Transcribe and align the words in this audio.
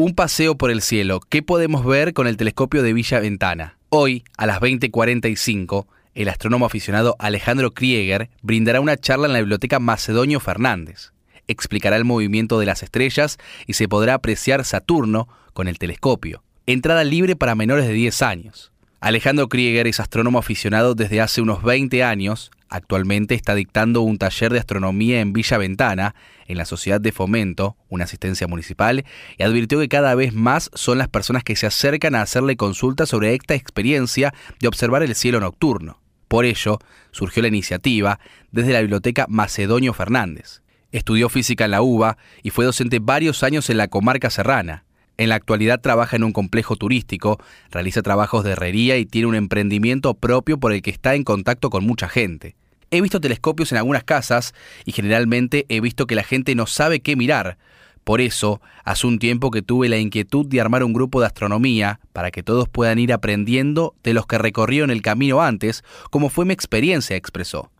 Un 0.00 0.14
paseo 0.14 0.56
por 0.56 0.70
el 0.70 0.80
cielo. 0.80 1.18
¿Qué 1.28 1.42
podemos 1.42 1.84
ver 1.84 2.14
con 2.14 2.28
el 2.28 2.36
telescopio 2.36 2.84
de 2.84 2.92
Villa 2.92 3.18
Ventana? 3.18 3.78
Hoy, 3.88 4.22
a 4.36 4.46
las 4.46 4.60
20:45, 4.60 5.88
el 6.14 6.28
astrónomo 6.28 6.66
aficionado 6.66 7.16
Alejandro 7.18 7.74
Krieger 7.74 8.30
brindará 8.40 8.80
una 8.80 8.96
charla 8.96 9.26
en 9.26 9.32
la 9.32 9.40
biblioteca 9.40 9.80
Macedonio 9.80 10.38
Fernández. 10.38 11.10
Explicará 11.48 11.96
el 11.96 12.04
movimiento 12.04 12.60
de 12.60 12.66
las 12.66 12.84
estrellas 12.84 13.38
y 13.66 13.72
se 13.72 13.88
podrá 13.88 14.14
apreciar 14.14 14.64
Saturno 14.64 15.26
con 15.52 15.66
el 15.66 15.80
telescopio. 15.80 16.44
Entrada 16.66 17.02
libre 17.02 17.34
para 17.34 17.56
menores 17.56 17.88
de 17.88 17.92
10 17.92 18.22
años. 18.22 18.70
Alejandro 19.00 19.48
Krieger 19.48 19.88
es 19.88 19.98
astrónomo 19.98 20.38
aficionado 20.38 20.94
desde 20.94 21.20
hace 21.20 21.40
unos 21.40 21.64
20 21.64 22.04
años. 22.04 22.52
Actualmente 22.70 23.34
está 23.34 23.54
dictando 23.54 24.02
un 24.02 24.18
taller 24.18 24.52
de 24.52 24.58
astronomía 24.58 25.20
en 25.20 25.32
Villa 25.32 25.56
Ventana, 25.56 26.14
en 26.46 26.58
la 26.58 26.66
Sociedad 26.66 27.00
de 27.00 27.12
Fomento, 27.12 27.76
una 27.88 28.04
asistencia 28.04 28.46
municipal, 28.46 29.04
y 29.38 29.42
advirtió 29.42 29.78
que 29.80 29.88
cada 29.88 30.14
vez 30.14 30.34
más 30.34 30.70
son 30.74 30.98
las 30.98 31.08
personas 31.08 31.44
que 31.44 31.56
se 31.56 31.66
acercan 31.66 32.14
a 32.14 32.22
hacerle 32.22 32.56
consultas 32.56 33.08
sobre 33.08 33.34
esta 33.34 33.54
experiencia 33.54 34.34
de 34.60 34.68
observar 34.68 35.02
el 35.02 35.14
cielo 35.14 35.40
nocturno. 35.40 36.00
Por 36.28 36.44
ello, 36.44 36.78
surgió 37.10 37.40
la 37.40 37.48
iniciativa 37.48 38.20
desde 38.52 38.74
la 38.74 38.80
Biblioteca 38.80 39.24
Macedonio 39.28 39.94
Fernández. 39.94 40.62
Estudió 40.92 41.30
física 41.30 41.64
en 41.64 41.70
la 41.70 41.82
UBA 41.82 42.18
y 42.42 42.50
fue 42.50 42.66
docente 42.66 42.98
varios 42.98 43.42
años 43.42 43.70
en 43.70 43.78
la 43.78 43.88
comarca 43.88 44.28
serrana. 44.28 44.84
En 45.18 45.30
la 45.30 45.34
actualidad 45.34 45.80
trabaja 45.80 46.14
en 46.14 46.22
un 46.22 46.32
complejo 46.32 46.76
turístico, 46.76 47.40
realiza 47.72 48.02
trabajos 48.02 48.44
de 48.44 48.52
herrería 48.52 48.98
y 48.98 49.04
tiene 49.04 49.26
un 49.26 49.34
emprendimiento 49.34 50.14
propio 50.14 50.58
por 50.58 50.72
el 50.72 50.80
que 50.80 50.90
está 50.90 51.16
en 51.16 51.24
contacto 51.24 51.70
con 51.70 51.84
mucha 51.84 52.08
gente. 52.08 52.54
He 52.92 53.00
visto 53.00 53.20
telescopios 53.20 53.72
en 53.72 53.78
algunas 53.78 54.04
casas 54.04 54.54
y 54.84 54.92
generalmente 54.92 55.66
he 55.68 55.80
visto 55.80 56.06
que 56.06 56.14
la 56.14 56.22
gente 56.22 56.54
no 56.54 56.66
sabe 56.66 57.00
qué 57.00 57.16
mirar. 57.16 57.58
Por 58.04 58.20
eso, 58.20 58.62
hace 58.84 59.08
un 59.08 59.18
tiempo 59.18 59.50
que 59.50 59.60
tuve 59.60 59.88
la 59.88 59.98
inquietud 59.98 60.46
de 60.46 60.60
armar 60.60 60.84
un 60.84 60.92
grupo 60.92 61.20
de 61.20 61.26
astronomía 61.26 61.98
para 62.12 62.30
que 62.30 62.44
todos 62.44 62.68
puedan 62.68 63.00
ir 63.00 63.12
aprendiendo 63.12 63.96
de 64.04 64.14
los 64.14 64.24
que 64.24 64.38
recorrieron 64.38 64.90
el 64.90 65.02
camino 65.02 65.42
antes, 65.42 65.82
como 66.10 66.30
fue 66.30 66.44
mi 66.44 66.54
experiencia, 66.54 67.16
expresó. 67.16 67.72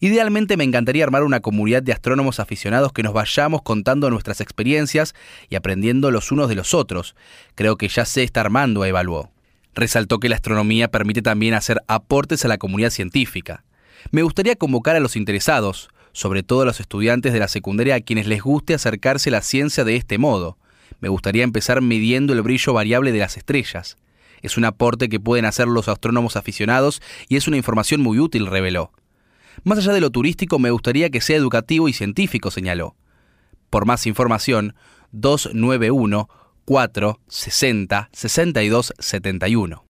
Idealmente 0.00 0.56
me 0.56 0.64
encantaría 0.64 1.04
armar 1.04 1.22
una 1.22 1.40
comunidad 1.40 1.82
de 1.82 1.92
astrónomos 1.92 2.40
aficionados 2.40 2.92
que 2.92 3.02
nos 3.02 3.12
vayamos 3.12 3.62
contando 3.62 4.10
nuestras 4.10 4.40
experiencias 4.40 5.14
y 5.48 5.56
aprendiendo 5.56 6.10
los 6.10 6.32
unos 6.32 6.48
de 6.48 6.54
los 6.54 6.74
otros. 6.74 7.14
Creo 7.54 7.76
que 7.76 7.88
ya 7.88 8.04
se 8.04 8.22
está 8.22 8.40
armando, 8.42 8.84
evaluó. 8.84 9.30
Resaltó 9.74 10.18
que 10.18 10.28
la 10.28 10.36
astronomía 10.36 10.88
permite 10.88 11.22
también 11.22 11.54
hacer 11.54 11.82
aportes 11.86 12.44
a 12.44 12.48
la 12.48 12.58
comunidad 12.58 12.90
científica. 12.90 13.64
Me 14.10 14.22
gustaría 14.22 14.56
convocar 14.56 14.96
a 14.96 15.00
los 15.00 15.16
interesados, 15.16 15.88
sobre 16.12 16.42
todo 16.42 16.62
a 16.62 16.64
los 16.64 16.80
estudiantes 16.80 17.32
de 17.32 17.40
la 17.40 17.48
secundaria 17.48 17.94
a 17.94 18.00
quienes 18.00 18.26
les 18.26 18.42
guste 18.42 18.74
acercarse 18.74 19.30
a 19.30 19.32
la 19.32 19.42
ciencia 19.42 19.84
de 19.84 19.96
este 19.96 20.18
modo. 20.18 20.56
Me 21.00 21.08
gustaría 21.08 21.44
empezar 21.44 21.82
midiendo 21.82 22.32
el 22.32 22.42
brillo 22.42 22.72
variable 22.72 23.12
de 23.12 23.18
las 23.18 23.36
estrellas. 23.36 23.96
Es 24.42 24.56
un 24.56 24.64
aporte 24.64 25.08
que 25.08 25.20
pueden 25.20 25.44
hacer 25.44 25.68
los 25.68 25.88
astrónomos 25.88 26.36
aficionados 26.36 27.02
y 27.28 27.36
es 27.36 27.48
una 27.48 27.56
información 27.56 28.00
muy 28.00 28.18
útil, 28.18 28.46
reveló. 28.46 28.92
Más 29.64 29.78
allá 29.78 29.92
de 29.92 30.00
lo 30.00 30.10
turístico, 30.10 30.58
me 30.58 30.70
gustaría 30.70 31.10
que 31.10 31.20
sea 31.20 31.36
educativo 31.36 31.88
y 31.88 31.92
científico, 31.92 32.50
señaló. 32.50 32.96
Por 33.70 33.86
más 33.86 34.06
información, 34.06 34.74
291 35.12 36.28
460 36.64 38.10
6271. 38.12 39.84